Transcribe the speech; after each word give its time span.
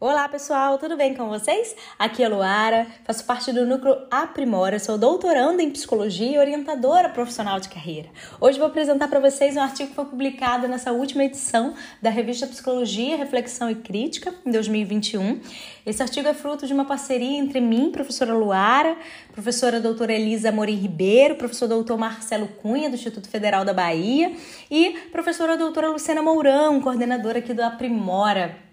Olá 0.00 0.28
pessoal, 0.28 0.78
tudo 0.78 0.96
bem 0.96 1.12
com 1.12 1.28
vocês? 1.28 1.74
Aqui 1.98 2.22
é 2.22 2.28
Luara, 2.28 2.86
faço 3.02 3.24
parte 3.24 3.50
do 3.52 3.66
núcleo 3.66 3.98
Aprimora, 4.08 4.78
sou 4.78 4.96
doutoranda 4.96 5.60
em 5.60 5.72
psicologia 5.72 6.36
e 6.36 6.38
orientadora 6.38 7.08
profissional 7.08 7.58
de 7.58 7.68
carreira. 7.68 8.08
Hoje 8.40 8.60
vou 8.60 8.68
apresentar 8.68 9.08
para 9.08 9.18
vocês 9.18 9.56
um 9.56 9.60
artigo 9.60 9.88
que 9.88 9.96
foi 9.96 10.04
publicado 10.04 10.68
nessa 10.68 10.92
última 10.92 11.24
edição 11.24 11.74
da 12.00 12.10
revista 12.10 12.46
Psicologia, 12.46 13.16
Reflexão 13.16 13.68
e 13.68 13.74
Crítica, 13.74 14.32
em 14.46 14.52
2021. 14.52 15.40
Esse 15.84 16.00
artigo 16.00 16.28
é 16.28 16.32
fruto 16.32 16.64
de 16.64 16.72
uma 16.72 16.84
parceria 16.84 17.36
entre 17.36 17.60
mim, 17.60 17.90
professora 17.90 18.32
Luara, 18.32 18.96
professora 19.32 19.80
doutora 19.80 20.12
Elisa 20.12 20.50
Amorim 20.50 20.76
Ribeiro, 20.76 21.34
professor 21.34 21.66
doutor 21.66 21.98
Marcelo 21.98 22.46
Cunha, 22.46 22.88
do 22.88 22.94
Instituto 22.94 23.28
Federal 23.28 23.64
da 23.64 23.74
Bahia, 23.74 24.32
e 24.70 24.90
professora 25.10 25.56
doutora 25.56 25.88
Luciana 25.88 26.22
Mourão, 26.22 26.80
coordenadora 26.80 27.40
aqui 27.40 27.52
do 27.52 27.62
Aprimora. 27.62 28.67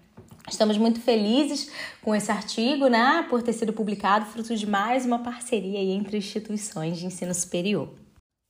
Estamos 0.48 0.78
muito 0.78 1.00
felizes 1.00 1.70
com 2.00 2.14
esse 2.14 2.30
artigo, 2.30 2.86
né, 2.86 3.26
por 3.28 3.42
ter 3.42 3.52
sido 3.52 3.72
publicado, 3.72 4.26
fruto 4.26 4.54
de 4.54 4.66
mais 4.66 5.04
uma 5.04 5.18
parceria 5.18 5.80
entre 5.80 6.18
instituições 6.18 6.98
de 6.98 7.06
ensino 7.06 7.34
superior. 7.34 7.88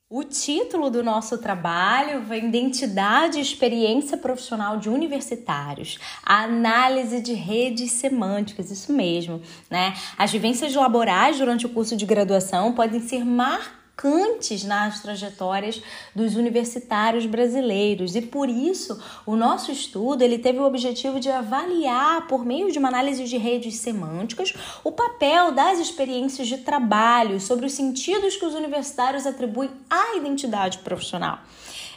O 0.08 0.22
título 0.22 0.88
do 0.88 1.02
nosso 1.02 1.38
trabalho 1.38 2.22
vem 2.22 2.46
Identidade 2.46 3.38
e 3.38 3.42
Experiência 3.42 4.16
Profissional 4.16 4.76
de 4.76 4.88
Universitários, 4.88 5.98
análise 6.22 7.20
de 7.20 7.32
redes 7.32 7.90
semânticas, 7.92 8.70
isso 8.70 8.92
mesmo, 8.92 9.42
né? 9.68 9.94
As 10.16 10.30
vivências 10.30 10.72
laborais 10.74 11.38
durante 11.38 11.66
o 11.66 11.70
curso 11.70 11.96
de 11.96 12.06
graduação 12.06 12.72
podem 12.72 13.00
ser 13.00 13.24
marcadas 13.24 13.85
marcantes 13.96 14.62
nas 14.62 15.00
trajetórias 15.00 15.82
dos 16.14 16.36
universitários 16.36 17.24
brasileiros 17.24 18.14
e 18.14 18.20
por 18.20 18.48
isso 18.48 19.00
o 19.24 19.34
nosso 19.34 19.72
estudo 19.72 20.22
ele 20.22 20.38
teve 20.38 20.58
o 20.58 20.64
objetivo 20.64 21.18
de 21.18 21.30
avaliar 21.30 22.26
por 22.26 22.44
meio 22.44 22.70
de 22.70 22.78
uma 22.78 22.88
análise 22.88 23.24
de 23.24 23.38
redes 23.38 23.76
semânticas 23.76 24.52
o 24.84 24.92
papel 24.92 25.52
das 25.52 25.78
experiências 25.78 26.46
de 26.46 26.58
trabalho 26.58 27.40
sobre 27.40 27.66
os 27.66 27.72
sentidos 27.72 28.36
que 28.36 28.44
os 28.44 28.54
universitários 28.54 29.26
atribuem 29.26 29.70
à 29.88 30.16
identidade 30.16 30.78
profissional. 30.78 31.38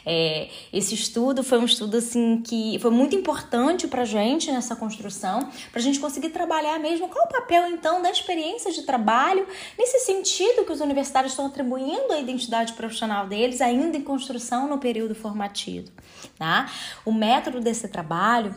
É, 0.04 0.48
esse 0.72 0.94
estudo 0.94 1.42
foi 1.42 1.58
um 1.58 1.64
estudo 1.64 1.96
assim 1.96 2.40
que 2.42 2.78
foi 2.80 2.90
muito 2.90 3.14
importante 3.14 3.86
para 3.86 4.04
gente 4.04 4.50
nessa 4.50 4.74
construção, 4.76 5.48
para 5.70 5.80
a 5.80 5.82
gente 5.82 6.00
conseguir 6.00 6.30
trabalhar 6.30 6.78
mesmo 6.78 7.08
qual 7.08 7.26
o 7.26 7.28
papel 7.28 7.66
então 7.68 8.02
da 8.02 8.10
experiência 8.10 8.72
de 8.72 8.82
trabalho 8.82 9.46
nesse 9.78 10.00
sentido 10.00 10.64
que 10.64 10.72
os 10.72 10.80
universitários 10.80 11.32
estão 11.32 11.46
atribuindo 11.46 12.12
à 12.12 12.20
identidade 12.20 12.72
profissional 12.72 13.26
deles 13.26 13.60
ainda 13.60 13.96
em 13.96 14.02
construção 14.02 14.68
no 14.68 14.78
período 14.78 15.14
formativo. 15.14 15.90
Tá? 16.38 16.70
O 17.04 17.12
método 17.12 17.60
desse 17.60 17.88
trabalho 17.88 18.54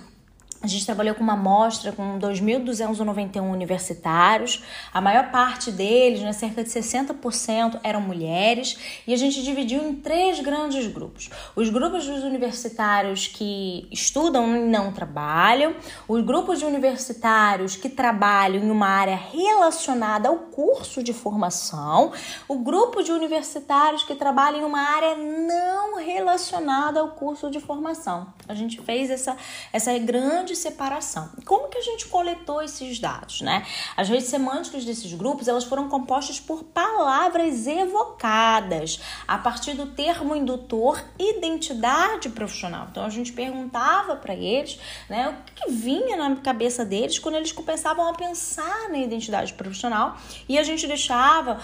a 0.63 0.67
gente 0.67 0.85
trabalhou 0.85 1.13
com 1.13 1.21
uma 1.21 1.33
amostra 1.33 1.91
com 1.91 2.17
2.291 2.17 3.41
universitários. 3.41 4.63
A 4.93 5.01
maior 5.01 5.29
parte 5.29 5.69
deles, 5.69 6.21
né, 6.21 6.31
cerca 6.31 6.63
de 6.63 6.69
60%, 6.69 7.81
eram 7.83 7.99
mulheres. 7.99 8.77
E 9.05 9.13
a 9.13 9.17
gente 9.17 9.43
dividiu 9.43 9.83
em 9.83 9.93
três 9.93 10.39
grandes 10.39 10.87
grupos: 10.87 11.29
os 11.53 11.69
grupos 11.69 12.07
dos 12.07 12.23
universitários 12.23 13.27
que 13.27 13.85
estudam 13.91 14.55
e 14.55 14.61
não 14.61 14.93
trabalham, 14.93 15.75
os 16.07 16.23
grupos 16.23 16.59
de 16.59 16.65
universitários 16.65 17.75
que 17.75 17.89
trabalham 17.89 18.63
em 18.63 18.71
uma 18.71 18.87
área 18.87 19.17
relacionada 19.17 20.29
ao 20.29 20.37
curso 20.37 21.03
de 21.03 21.11
formação, 21.11 22.13
o 22.47 22.59
grupo 22.59 23.03
de 23.03 23.11
universitários 23.11 24.03
que 24.03 24.15
trabalham 24.15 24.61
em 24.61 24.63
uma 24.63 24.79
área 24.79 25.17
não 25.17 25.97
relacionada 25.97 27.01
ao 27.01 27.09
curso 27.09 27.51
de 27.51 27.59
formação. 27.59 28.33
A 28.47 28.53
gente 28.53 28.79
fez 28.81 29.09
essa, 29.09 29.35
essa 29.73 29.97
grande 29.99 30.52
de 30.53 30.59
separação. 30.59 31.29
Como 31.45 31.67
que 31.67 31.77
a 31.77 31.81
gente 31.81 32.07
coletou 32.07 32.61
esses 32.61 32.99
dados, 32.99 33.41
né? 33.41 33.65
As 33.97 34.07
redes 34.07 34.27
semânticas 34.27 34.85
desses 34.85 35.11
grupos, 35.13 35.47
elas 35.47 35.63
foram 35.63 35.89
compostas 35.89 36.39
por 36.39 36.63
palavras 36.63 37.67
evocadas 37.67 38.99
a 39.27 39.37
partir 39.37 39.73
do 39.73 39.87
termo 39.87 40.35
indutor 40.35 41.03
identidade 41.19 42.29
profissional. 42.29 42.87
Então 42.91 43.03
a 43.03 43.09
gente 43.09 43.33
perguntava 43.33 44.15
para 44.15 44.35
eles, 44.35 44.79
né, 45.09 45.29
o 45.29 45.43
que, 45.43 45.63
que 45.63 45.71
vinha 45.71 46.15
na 46.15 46.35
cabeça 46.37 46.85
deles 46.85 47.19
quando 47.19 47.35
eles 47.35 47.51
começavam 47.51 48.07
a 48.07 48.13
pensar 48.13 48.89
na 48.89 48.99
identidade 48.99 49.53
profissional 49.53 50.17
e 50.47 50.57
a 50.57 50.63
gente 50.63 50.87
deixava 50.87 51.59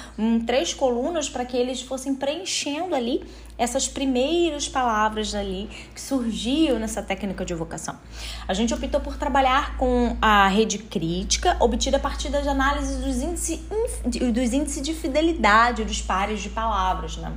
três 0.46 0.74
colunas 0.74 1.30
para 1.30 1.46
que 1.46 1.56
eles 1.56 1.82
fossem 1.82 2.16
preenchendo 2.16 2.96
ali 2.96 3.24
essas 3.60 3.90
primeiras 3.90 4.70
palavras 4.70 5.36
ali 5.36 5.70
que 5.94 6.00
surgiam 6.00 6.80
nessa 6.80 7.04
técnica 7.04 7.44
de 7.44 7.52
evocação. 7.52 8.00
A 8.48 8.54
gente 8.54 8.74
optou 8.74 9.02
por 9.02 9.18
trabalhar 9.18 9.76
com 9.78 10.16
a 10.22 10.48
rede 10.48 10.78
crítica, 10.78 11.58
obtida 11.60 11.98
a 11.98 12.00
partir 12.00 12.30
das 12.30 12.48
análises 12.48 12.98
dos 13.04 13.18
índices, 13.18 13.60
dos 14.06 14.54
índices 14.54 14.82
de 14.82 14.94
fidelidade 14.94 15.84
dos 15.84 16.02
pares 16.02 16.42
de 16.42 16.50
palavras, 16.50 17.18
né? 17.18 17.34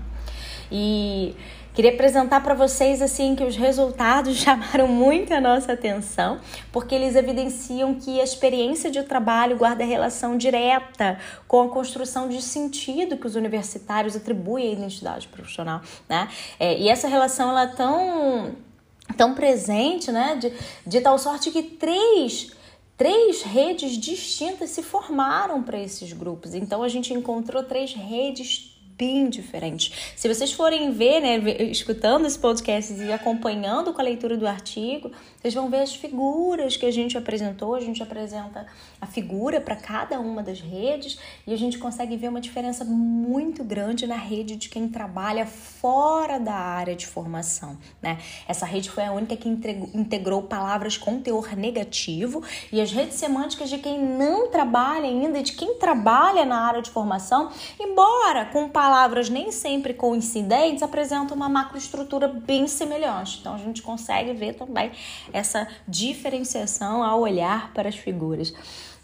E 0.70 1.34
Queria 1.74 1.90
apresentar 1.90 2.42
para 2.42 2.52
vocês 2.52 3.00
assim 3.00 3.34
que 3.34 3.42
os 3.42 3.56
resultados 3.56 4.36
chamaram 4.38 4.86
muito 4.86 5.32
a 5.32 5.40
nossa 5.40 5.72
atenção, 5.72 6.38
porque 6.70 6.94
eles 6.94 7.16
evidenciam 7.16 7.94
que 7.94 8.20
a 8.20 8.24
experiência 8.24 8.90
de 8.90 9.02
trabalho 9.02 9.56
guarda 9.56 9.82
relação 9.82 10.36
direta 10.36 11.18
com 11.48 11.62
a 11.62 11.68
construção 11.70 12.28
de 12.28 12.42
sentido 12.42 13.16
que 13.16 13.26
os 13.26 13.36
universitários 13.36 14.14
atribuem 14.14 14.68
à 14.68 14.72
identidade 14.72 15.28
profissional, 15.28 15.80
né? 16.06 16.28
É, 16.60 16.78
e 16.78 16.88
essa 16.90 17.08
relação 17.08 17.50
ela 17.50 17.62
é 17.62 17.68
tão 17.68 18.54
tão 19.16 19.34
presente, 19.34 20.12
né? 20.12 20.36
De, 20.36 20.52
de 20.86 21.00
tal 21.00 21.18
sorte 21.18 21.50
que 21.50 21.62
três 21.62 22.52
três 22.98 23.42
redes 23.42 23.92
distintas 23.92 24.70
se 24.70 24.82
formaram 24.82 25.62
para 25.62 25.80
esses 25.80 26.12
grupos. 26.12 26.54
Então 26.54 26.82
a 26.82 26.88
gente 26.88 27.14
encontrou 27.14 27.62
três 27.62 27.94
redes 27.94 28.71
bem 29.02 29.28
diferentes. 29.28 30.12
Se 30.14 30.32
vocês 30.32 30.52
forem 30.52 30.92
ver, 30.92 31.20
né, 31.20 31.36
escutando 31.72 32.24
esse 32.24 32.38
podcast 32.38 32.92
e 32.92 33.12
acompanhando 33.12 33.92
com 33.92 34.00
a 34.00 34.04
leitura 34.04 34.36
do 34.36 34.46
artigo, 34.46 35.10
vocês 35.40 35.52
vão 35.54 35.68
ver 35.68 35.80
as 35.80 35.92
figuras 35.92 36.76
que 36.76 36.86
a 36.86 36.90
gente 36.92 37.18
apresentou. 37.18 37.74
A 37.74 37.80
gente 37.80 38.00
apresenta 38.00 38.64
a 39.00 39.06
figura 39.08 39.60
para 39.60 39.74
cada 39.74 40.20
uma 40.20 40.40
das 40.40 40.60
redes 40.60 41.18
e 41.44 41.52
a 41.52 41.58
gente 41.58 41.78
consegue 41.78 42.16
ver 42.16 42.28
uma 42.28 42.40
diferença 42.40 42.84
muito 42.84 43.64
grande 43.64 44.06
na 44.06 44.14
rede 44.14 44.54
de 44.54 44.68
quem 44.68 44.86
trabalha 44.88 45.46
fora 45.46 46.38
da 46.38 46.54
área 46.54 46.94
de 46.94 47.08
formação, 47.08 47.76
né? 48.00 48.18
Essa 48.46 48.64
rede 48.64 48.88
foi 48.88 49.04
a 49.04 49.10
única 49.10 49.36
que 49.36 49.48
integrou 49.48 50.42
palavras 50.44 50.96
com 50.96 51.20
teor 51.20 51.56
negativo 51.56 52.40
e 52.70 52.80
as 52.80 52.92
redes 52.92 53.16
semânticas 53.16 53.68
de 53.68 53.78
quem 53.78 53.98
não 53.98 54.48
trabalha 54.48 55.08
ainda, 55.08 55.42
de 55.42 55.54
quem 55.54 55.74
trabalha 55.74 56.44
na 56.44 56.60
área 56.60 56.80
de 56.80 56.90
formação, 56.90 57.50
embora 57.80 58.44
com 58.44 58.68
palavras 58.68 58.91
nem 59.28 59.50
sempre 59.50 59.94
coincidentes, 59.94 60.82
apresentam 60.82 61.36
uma 61.36 61.48
macroestrutura 61.48 62.28
bem 62.28 62.66
semelhante. 62.66 63.38
Então 63.40 63.54
a 63.54 63.58
gente 63.58 63.82
consegue 63.82 64.32
ver 64.32 64.54
também 64.54 64.92
essa 65.32 65.66
diferenciação 65.88 67.02
ao 67.02 67.20
olhar 67.20 67.72
para 67.72 67.88
as 67.88 67.96
figuras. 67.96 68.52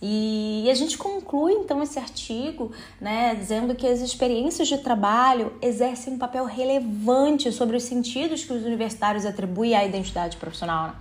E 0.00 0.68
a 0.70 0.74
gente 0.74 0.96
conclui 0.96 1.54
então 1.54 1.82
esse 1.82 1.98
artigo, 1.98 2.70
né, 3.00 3.34
dizendo 3.34 3.74
que 3.74 3.84
as 3.84 4.00
experiências 4.00 4.68
de 4.68 4.78
trabalho 4.78 5.52
exercem 5.60 6.12
um 6.14 6.18
papel 6.18 6.44
relevante 6.44 7.50
sobre 7.50 7.76
os 7.76 7.82
sentidos 7.82 8.44
que 8.44 8.52
os 8.52 8.64
universitários 8.64 9.26
atribuem 9.26 9.74
à 9.74 9.84
identidade 9.84 10.36
profissional. 10.36 10.88
Né? 10.88 10.94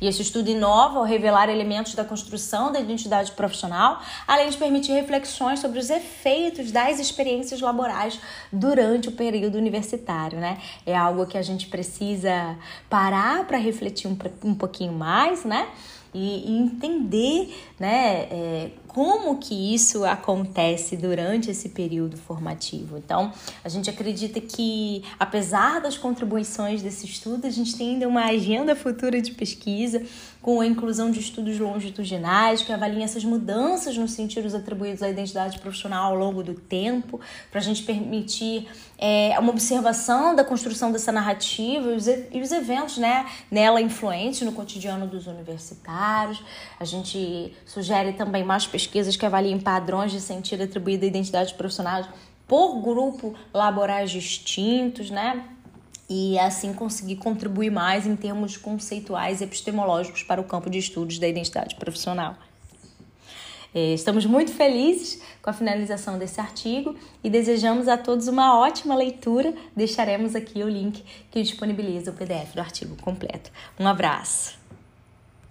E 0.00 0.06
esse 0.06 0.22
estudo 0.22 0.50
inova 0.50 1.00
ao 1.00 1.04
revelar 1.04 1.48
elementos 1.48 1.94
da 1.94 2.04
construção 2.04 2.70
da 2.70 2.78
identidade 2.78 3.32
profissional, 3.32 4.00
além 4.24 4.48
de 4.48 4.56
permitir 4.56 4.92
reflexões 4.92 5.58
sobre 5.58 5.80
os 5.80 5.90
efeitos 5.90 6.70
das 6.70 7.00
experiências 7.00 7.60
laborais 7.60 8.20
durante 8.52 9.08
o 9.08 9.12
período 9.12 9.58
universitário, 9.58 10.38
né? 10.38 10.58
É 10.86 10.96
algo 10.96 11.26
que 11.26 11.36
a 11.36 11.42
gente 11.42 11.66
precisa 11.66 12.56
parar 12.88 13.46
para 13.46 13.58
refletir 13.58 14.06
um, 14.06 14.16
um 14.44 14.54
pouquinho 14.54 14.92
mais, 14.92 15.44
né? 15.44 15.68
E, 16.14 16.56
entender 16.56 17.54
né, 17.78 18.28
é, 18.30 18.70
como 18.86 19.38
que 19.38 19.74
isso 19.74 20.04
acontece 20.04 20.96
durante 20.96 21.50
esse 21.50 21.70
período 21.70 22.16
formativo. 22.16 22.96
Então, 22.96 23.32
a 23.64 23.68
gente 23.68 23.90
acredita 23.90 24.40
que, 24.40 25.02
apesar 25.18 25.80
das 25.80 25.98
contribuições 25.98 26.80
desse 26.80 27.04
estudo, 27.04 27.44
a 27.44 27.50
gente 27.50 27.76
tem 27.76 27.94
ainda 27.94 28.06
uma 28.06 28.26
agenda 28.26 28.76
futura 28.76 29.20
de 29.20 29.32
pesquisa 29.32 30.00
com 30.40 30.60
a 30.60 30.66
inclusão 30.66 31.10
de 31.10 31.18
estudos 31.18 31.58
longitudinais 31.58 32.62
que 32.62 32.70
avaliem 32.70 33.02
essas 33.02 33.24
mudanças 33.24 33.96
nos 33.96 34.12
sentidos 34.12 34.54
atribuídos 34.54 35.02
à 35.02 35.08
identidade 35.08 35.58
profissional 35.58 36.12
ao 36.12 36.18
longo 36.18 36.42
do 36.42 36.54
tempo, 36.54 37.18
para 37.50 37.60
a 37.60 37.64
gente 37.64 37.82
permitir 37.82 38.68
é, 38.98 39.36
uma 39.40 39.50
observação 39.50 40.36
da 40.36 40.44
construção 40.44 40.92
dessa 40.92 41.10
narrativa 41.10 41.90
e 41.90 41.96
os, 41.96 42.06
e 42.06 42.40
os 42.40 42.52
eventos 42.52 42.98
né, 42.98 43.26
nela 43.50 43.80
influentes 43.80 44.42
no 44.42 44.52
cotidiano 44.52 45.06
dos 45.06 45.26
universitários. 45.26 46.03
A 46.78 46.84
gente 46.84 47.54
sugere 47.64 48.12
também 48.12 48.44
mais 48.44 48.66
pesquisas 48.66 49.16
que 49.16 49.24
avaliem 49.24 49.58
padrões 49.58 50.12
de 50.12 50.20
sentido 50.20 50.64
atribuído 50.64 51.04
à 51.04 51.08
identidade 51.08 51.54
profissional 51.54 52.04
por 52.46 52.80
grupo 52.80 53.34
laborais 53.52 54.10
distintos, 54.10 55.10
né? 55.10 55.44
E 56.08 56.38
assim 56.38 56.74
conseguir 56.74 57.16
contribuir 57.16 57.70
mais 57.70 58.06
em 58.06 58.14
termos 58.14 58.56
conceituais 58.56 59.40
e 59.40 59.44
epistemológicos 59.44 60.22
para 60.22 60.40
o 60.40 60.44
campo 60.44 60.68
de 60.68 60.78
estudos 60.78 61.18
da 61.18 61.26
identidade 61.26 61.74
profissional. 61.76 62.36
É, 63.74 63.92
estamos 63.92 64.24
muito 64.24 64.52
felizes 64.52 65.20
com 65.42 65.50
a 65.50 65.52
finalização 65.52 66.16
desse 66.16 66.40
artigo 66.40 66.94
e 67.24 67.28
desejamos 67.28 67.88
a 67.88 67.98
todos 67.98 68.28
uma 68.28 68.56
ótima 68.56 68.94
leitura. 68.94 69.52
Deixaremos 69.74 70.36
aqui 70.36 70.62
o 70.62 70.68
link 70.68 71.04
que 71.30 71.42
disponibiliza 71.42 72.12
o 72.12 72.14
PDF 72.14 72.54
do 72.54 72.60
artigo 72.60 72.94
completo. 73.02 73.50
Um 73.80 73.88
abraço! 73.88 74.63